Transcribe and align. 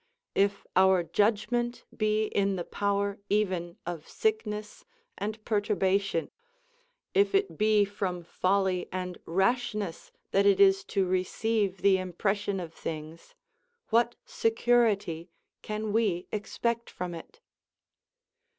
If 0.33 0.65
our 0.75 1.03
judgment 1.03 1.85
be 1.95 2.25
in 2.25 2.55
the 2.55 2.63
power 2.63 3.19
even 3.29 3.77
of 3.85 4.07
sickness 4.09 4.83
and 5.15 5.45
perturbation; 5.45 6.31
if 7.13 7.35
it 7.35 7.55
be 7.55 7.85
from 7.85 8.23
folly 8.23 8.87
and 8.91 9.19
rashness 9.27 10.11
that 10.31 10.47
it 10.47 10.59
is 10.59 10.83
to 10.85 11.05
receive 11.05 11.83
the 11.83 11.99
impression 11.99 12.59
of 12.59 12.73
things, 12.73 13.35
what 13.89 14.15
security 14.25 15.29
can 15.61 15.93
we 15.93 16.25
expect 16.31 16.89
from 16.89 17.13
it? 17.13 17.39